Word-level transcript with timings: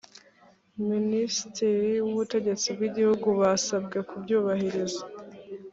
minisitiri 0.89 1.91
w’ubutegetsi 2.05 2.67
bw’igihugu 2.75 3.27
basabwe 3.39 3.97
kubyubahiriza 4.09 5.03